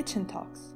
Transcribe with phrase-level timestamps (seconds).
[0.00, 0.72] Kitchen Talks.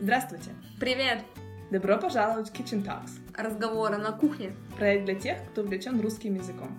[0.00, 0.52] Здравствуйте!
[0.80, 1.22] Привет!
[1.70, 3.10] Добро пожаловать в Kitchen Talks.
[3.36, 4.52] Разговоры на кухне.
[4.78, 6.70] Проект для тех, кто увлечен русским языком.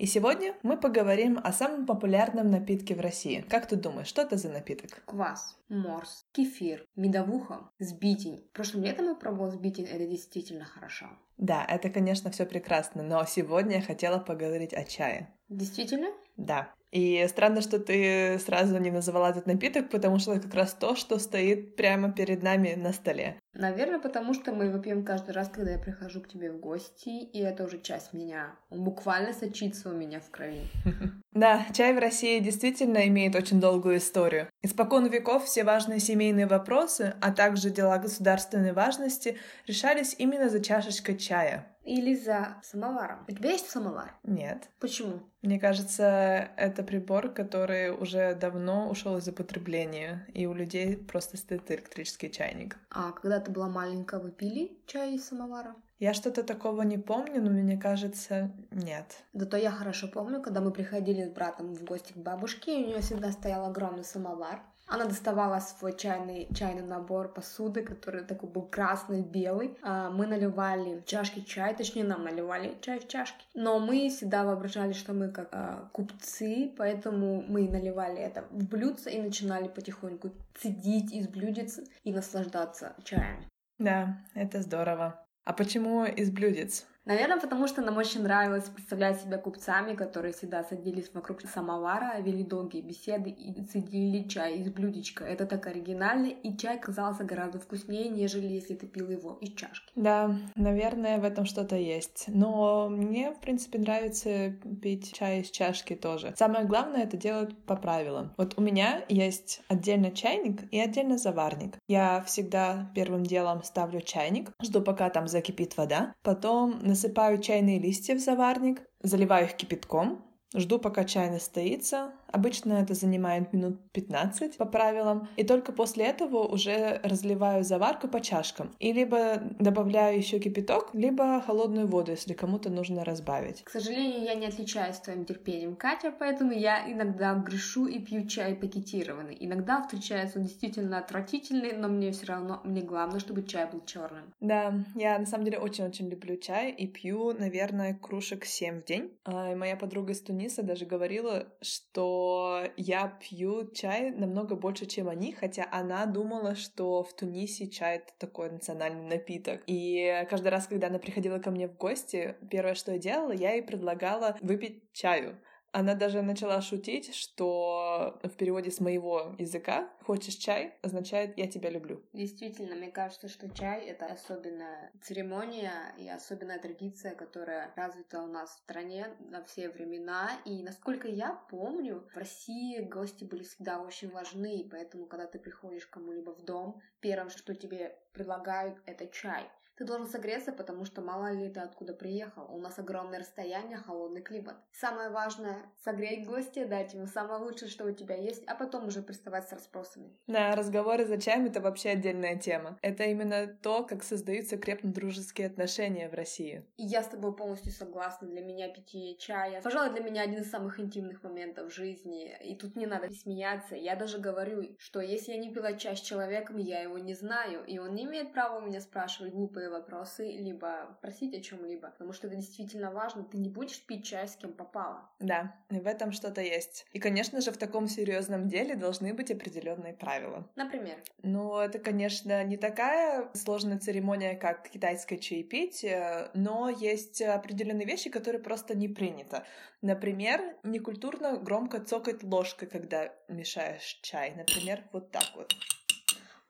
[0.00, 3.44] И сегодня мы поговорим о самом популярном напитке в России.
[3.50, 5.02] Как ты думаешь, что это за напиток?
[5.04, 8.48] Квас, морс, кефир, медовуха, сбитень.
[8.54, 11.04] Прошлым летом я пробовала сбитень, это действительно хорошо.
[11.36, 15.34] Да, это, конечно, все прекрасно, но сегодня я хотела поговорить о чае.
[15.50, 16.08] Действительно?
[16.38, 16.72] Да.
[16.92, 20.96] И странно, что ты сразу не называла этот напиток, потому что это как раз то,
[20.96, 23.38] что стоит прямо перед нами на столе.
[23.52, 27.08] Наверное, потому что мы его пьем каждый раз, когда я прихожу к тебе в гости,
[27.08, 28.54] и это уже часть меня.
[28.70, 30.62] Он буквально сочится у меня в крови.
[31.32, 34.48] Да, чай в России действительно имеет очень долгую историю.
[34.62, 41.16] Испокон веков все важные семейные вопросы, а также дела государственной важности решались именно за чашечкой
[41.16, 41.70] чая.
[41.84, 43.24] Или за самоваром.
[43.26, 44.14] У тебя есть самовар?
[44.22, 44.68] Нет.
[44.80, 45.22] Почему?
[45.42, 51.70] Мне кажется, это прибор, который уже давно ушел из употребления, и у людей просто стоит
[51.70, 52.76] электрический чайник.
[52.90, 55.74] А когда ты была маленькая, вы пили чай из самовара?
[55.98, 59.22] Я что-то такого не помню, но мне кажется, нет.
[59.34, 62.86] Зато я хорошо помню, когда мы приходили с братом в гости к бабушке, и у
[62.88, 64.62] нее всегда стоял огромный самовар.
[64.90, 69.78] Она доставала свой чайный, чайный набор посуды, который такой был красный, белый.
[69.82, 73.44] А, мы наливали в чашки чай, точнее нам наливали чай в чашки.
[73.54, 79.12] Но мы всегда воображали, что мы как а, купцы, поэтому мы наливали это в блюдце
[79.12, 83.48] и начинали потихоньку цедить из блюдец и наслаждаться чаем.
[83.78, 85.24] Да, это здорово.
[85.44, 86.84] А почему из блюдец?
[87.10, 92.44] Наверное, потому что нам очень нравилось представлять себя купцами, которые всегда садились вокруг самовара, вели
[92.44, 95.24] долгие беседы и цедили чай из блюдечка.
[95.24, 99.90] Это так оригинально, и чай казался гораздо вкуснее, нежели если ты пил его из чашки.
[99.96, 102.26] Да, наверное, в этом что-то есть.
[102.28, 104.50] Но мне, в принципе, нравится
[104.80, 106.32] пить чай из чашки тоже.
[106.36, 108.32] Самое главное— это делать по правилам.
[108.36, 111.76] Вот у меня есть отдельно чайник и отдельно заварник.
[111.88, 118.14] Я всегда первым делом ставлю чайник, жду, пока там закипит вода, потом насыпаю чайные листья
[118.14, 120.22] в заварник, заливаю их кипятком,
[120.54, 125.28] жду, пока чай настоится, Обычно это занимает минут 15 по правилам.
[125.36, 128.74] И только после этого уже разливаю заварку по чашкам.
[128.78, 133.62] И либо добавляю еще кипяток, либо холодную воду, если кому-то нужно разбавить.
[133.64, 138.54] К сожалению, я не отличаюсь твоим терпением, Катя, поэтому я иногда грешу и пью чай
[138.54, 139.36] пакетированный.
[139.40, 144.32] Иногда встречается он действительно отвратительный, но мне все равно, мне главное, чтобы чай был черным.
[144.40, 149.10] Да, я на самом деле очень-очень люблю чай и пью, наверное, кружек 7 в день.
[149.24, 155.32] А моя подруга из Туниса даже говорила, что я пью чай намного больше, чем они,
[155.32, 159.62] хотя она думала, что в Тунисе чай это такой национальный напиток.
[159.66, 163.52] И каждый раз, когда она приходила ко мне в гости, первое, что я делала, я
[163.52, 165.36] ей предлагала выпить чаю.
[165.72, 171.70] Она даже начала шутить, что в переводе с моего языка «хочешь чай» означает «я тебя
[171.70, 172.02] люблю».
[172.12, 178.50] Действительно, мне кажется, что чай— это особенная церемония и особенная традиция, которая развита у нас
[178.50, 180.30] в стране на все времена.
[180.44, 185.86] И насколько я помню, в России гости были всегда очень важны, поэтому, когда ты приходишь
[185.86, 189.48] кому-либо в дом, первым, что тебе предлагают, это чай.
[189.80, 192.54] Ты должен согреться, потому что мало ли ты откуда приехал.
[192.54, 194.56] У нас огромное расстояние, холодный климат.
[194.72, 199.00] Самое важное— согреть гостя, дать ему самое лучшее, что у тебя есть, а потом уже
[199.00, 200.14] приставать с расспросами.
[200.26, 202.78] Да, разговоры за чаем— это вообще отдельная тема.
[202.82, 206.62] Это именно то, как создаются крепнут дружеские отношения в России.
[206.76, 208.28] И я с тобой полностью согласна.
[208.28, 212.36] Для меня питье чая, пожалуй, для меня один из самых интимных моментов в жизни.
[212.44, 213.76] И тут не надо смеяться.
[213.76, 217.64] Я даже говорю, что если я не пила чай с человеком, я его не знаю,
[217.64, 222.12] и он не имеет права у меня спрашивать глупые вопросы, либо просить о чем-либо, потому
[222.12, 223.24] что это действительно важно.
[223.24, 225.08] Ты не будешь пить чай с кем попало.
[225.18, 226.86] Да, в этом что-то есть.
[226.92, 230.48] И, конечно же, в таком серьезном деле должны быть определенные правила.
[230.56, 230.96] Например?
[231.22, 238.42] Ну, это, конечно, не такая сложная церемония, как китайское чаепитие, но есть определенные вещи, которые
[238.42, 239.44] просто не принято.
[239.82, 244.34] Например, некультурно громко цокать ложкой, когда мешаешь чай.
[244.34, 245.54] Например, вот так вот.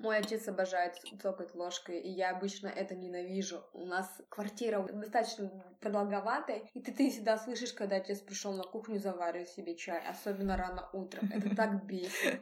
[0.01, 3.63] Мой отец обожает цокать ложкой, и я обычно это ненавижу.
[3.75, 8.99] У нас квартира достаточно продолговатая, и ты, ты всегда слышишь, когда отец пришел на кухню
[8.99, 11.31] заваривать себе чай, особенно рано утром.
[11.31, 12.41] Это так бесит.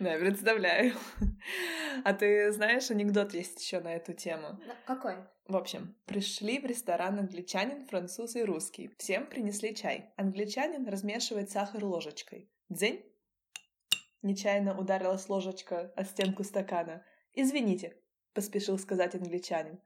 [0.00, 0.94] Да, представляю.
[2.04, 4.58] А ты знаешь, анекдот есть еще на эту тему?
[4.86, 5.16] Какой?
[5.46, 8.94] В общем, пришли в ресторан англичанин, француз и русский.
[8.96, 10.10] Всем принесли чай.
[10.16, 12.50] Англичанин размешивает сахар ложечкой.
[12.70, 13.04] Дзень,
[14.22, 17.04] Нечаянно ударилась ложечка о стенку стакана.
[17.34, 17.96] «Извините»,—
[18.34, 19.80] поспешил сказать англичанин.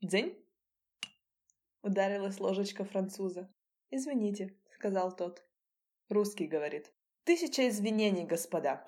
[0.00, 0.40] «Дзень?»
[1.82, 3.52] Ударилась ложечка француза.
[3.90, 5.44] «Извините»,— сказал тот.
[6.08, 6.92] Русский говорит.
[7.24, 8.86] «Тысяча извинений, господа».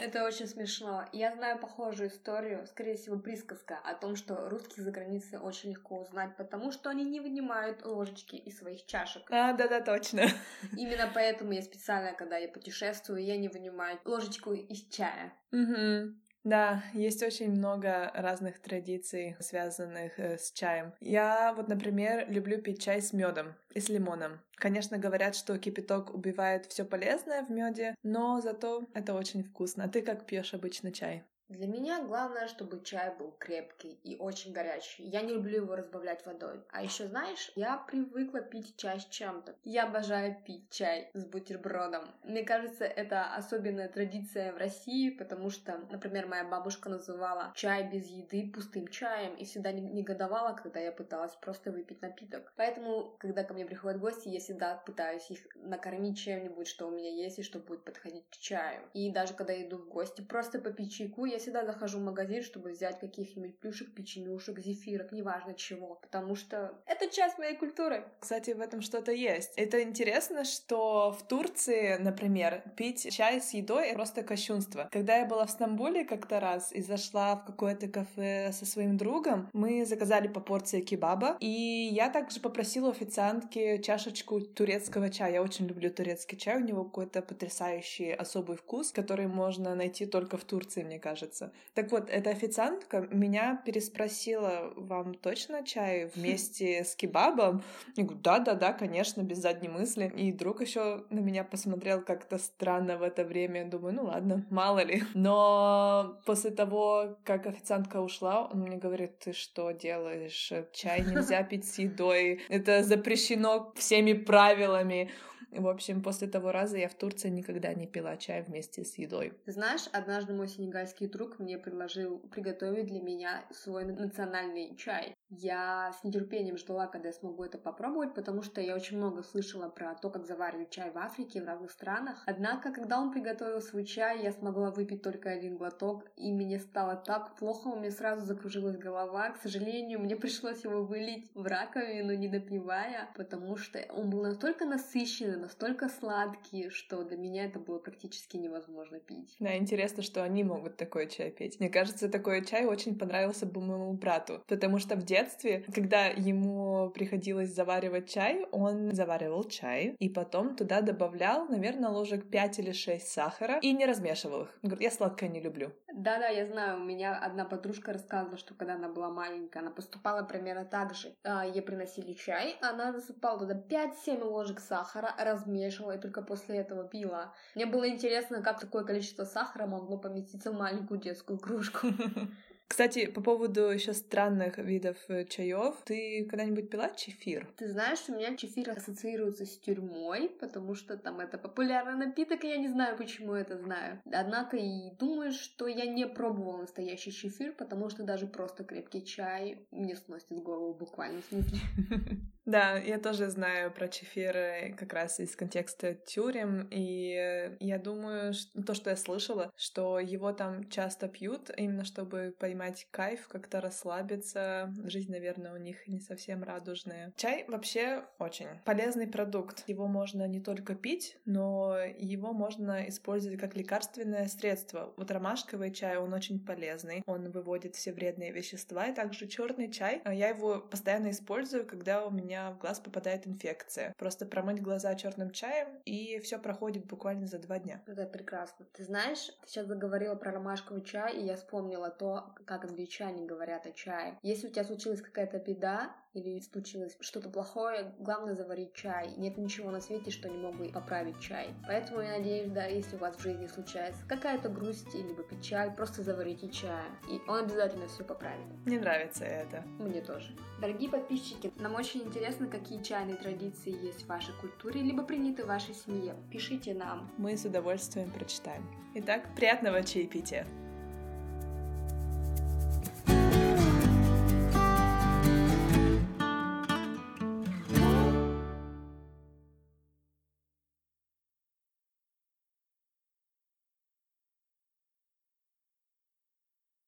[0.00, 1.04] Это очень смешно.
[1.12, 6.00] Я знаю похожую историю, скорее всего, присказка о том, что русских за границей очень легко
[6.00, 9.22] узнать, потому что они не вынимают ложечки из своих чашек.
[9.30, 10.22] А, да-да, точно.
[10.76, 15.32] Именно поэтому я специально, когда я путешествую, я не вынимаю ложечку из чая.
[15.52, 16.14] Угу.
[16.48, 20.94] Да, есть очень много разных традиций, связанных э, с чаем.
[20.98, 24.40] Я вот, например, люблю пить чай с медом и с лимоном.
[24.56, 29.84] Конечно, говорят, что кипяток убивает все полезное в меде, но зато это очень вкусно.
[29.84, 31.22] А ты как пьешь обычно чай?
[31.48, 35.04] Для меня главное, чтобы чай был крепкий и очень горячий.
[35.04, 36.62] Я не люблю его разбавлять водой.
[36.70, 39.54] А еще знаешь, я привыкла пить чай с чем-то.
[39.64, 42.04] Я обожаю пить чай с бутербродом.
[42.22, 48.06] Мне кажется, это особенная традиция в России, потому что, например, моя бабушка называла чай без
[48.08, 52.52] еды пустым чаем и всегда негодовала, когда я пыталась просто выпить напиток.
[52.56, 57.10] Поэтому, когда ко мне приходят гости, я всегда пытаюсь их накормить чем-нибудь, что у меня
[57.10, 58.82] есть и что будет подходить к чаю.
[58.92, 62.42] И даже когда я иду в гости, просто попить чайку, я всегда захожу в магазин,
[62.42, 68.04] чтобы взять каких-нибудь плюшек, печенюшек, зефирок, неважно чего, потому что это часть моей культуры.
[68.20, 69.52] Кстати, в этом что-то есть.
[69.56, 74.88] Это интересно, что в Турции, например, пить чай с едой— просто кощунство.
[74.92, 79.48] Когда я была в Стамбуле как-то раз и зашла в какое-то кафе со своим другом,
[79.52, 81.48] мы заказали по порции кебаба, и
[81.92, 85.34] я также попросила официантки чашечку турецкого чая.
[85.34, 90.36] Я очень люблю турецкий чай, у него какой-то потрясающий особый вкус, который можно найти только
[90.36, 91.52] в Турции, мне кажется кажется.
[91.74, 97.62] Так вот, эта официантка меня переспросила, вам точно чай вместе с кебабом?
[97.96, 100.12] Я говорю, да-да-да, конечно, без задней мысли.
[100.16, 103.68] И друг еще на меня посмотрел как-то странно в это время.
[103.70, 105.02] Думаю, ну ладно, мало ли.
[105.14, 110.52] Но после того, как официантка ушла, он мне говорит, ты что делаешь?
[110.72, 112.40] Чай нельзя пить с едой.
[112.48, 115.10] Это запрещено всеми правилами.
[115.50, 119.32] В общем, после того раза я в Турции никогда не пила чай вместе с едой.
[119.46, 125.14] Знаешь, однажды мой сенегальский друг мне предложил приготовить для меня свой национальный чай.
[125.30, 129.68] Я с нетерпением ждала, когда я смогу это попробовать, потому что я очень много слышала
[129.68, 132.22] про то, как заваривают чай в Африке, в разных странах.
[132.26, 136.96] Однако, когда он приготовил свой чай, я смогла выпить только один глоток, и мне стало
[136.96, 139.30] так плохо, у меня сразу закружилась голова.
[139.30, 144.64] К сожалению, мне пришлось его вылить в раковину, не допивая, потому что он был настолько
[144.64, 149.36] насыщенный, настолько сладкий, что для меня это было практически невозможно пить.
[149.40, 151.60] Да, интересно, что они могут такой чай пить.
[151.60, 156.06] Мне кажется, такой чай очень понравился бы моему брату, потому что в детстве детстве, когда
[156.06, 162.72] ему приходилось заваривать чай, он заваривал чай и потом туда добавлял, наверное, ложек 5 или
[162.72, 164.58] 6 сахара и не размешивал их.
[164.62, 165.72] Он говорит, я сладкое не люблю.
[165.92, 170.22] Да-да, я знаю, у меня одна подружка рассказывала, что когда она была маленькая, она поступала
[170.22, 171.14] примерно так же.
[171.24, 176.84] А, ей приносили чай, она засыпала туда 5-7 ложек сахара, размешивала и только после этого
[176.84, 177.34] пила.
[177.56, 181.88] Мне было интересно, как такое количество сахара могло поместиться в маленькую детскую кружку.
[182.68, 187.48] Кстати, по поводу еще странных видов э, чаев, ты когда-нибудь пила чефир?
[187.56, 192.48] Ты знаешь, у меня чефир ассоциируется с тюрьмой, потому что там это популярный напиток, и
[192.48, 194.02] я не знаю, почему это знаю.
[194.12, 199.66] Однако и думаю, что я не пробовала настоящий чефир, потому что даже просто крепкий чай
[199.70, 201.58] мне сносит голову буквально в смысле.
[202.48, 208.62] Да, я тоже знаю про чефир как раз из контекста тюрем, и я думаю, что
[208.62, 214.72] то, что я слышала, что его там часто пьют, именно чтобы поймать кайф, как-то расслабиться.
[214.84, 217.12] Жизнь, наверное, у них не совсем радужная.
[217.16, 219.64] Чай вообще очень полезный продукт.
[219.66, 224.94] Его можно не только пить, но его можно использовать как лекарственное средство.
[224.96, 230.00] Вот ромашковый чай, он очень полезный, он выводит все вредные вещества, и также черный чай.
[230.06, 233.94] Я его постоянно использую, когда у меня меня в глаз попадает инфекция.
[233.98, 237.82] Просто промыть глаза черным чаем, и все проходит буквально за два дня.
[237.86, 238.66] Это прекрасно.
[238.72, 243.66] Ты знаешь, ты сейчас заговорила про ромашковый чай, и я вспомнила то, как англичане говорят
[243.66, 244.18] о чае.
[244.22, 249.14] Если у тебя случилась какая-то беда, или случилось что-то плохое, главное заварить чай.
[249.16, 251.48] Нет ничего на свете, что не мог бы поправить чай.
[251.66, 256.02] Поэтому я надеюсь, да, если у вас в жизни случается какая-то грусть либо печаль, просто
[256.02, 258.46] заварите чай, и он обязательно все поправит.
[258.64, 259.62] Мне нравится это.
[259.78, 260.34] Мне тоже.
[260.60, 265.46] Дорогие подписчики, нам очень интересно, какие чайные традиции есть в вашей культуре, либо приняты в
[265.46, 266.16] вашей семье.
[266.30, 267.10] Пишите нам.
[267.16, 268.64] Мы с удовольствием прочитаем.
[268.94, 270.46] Итак, приятного чаепития!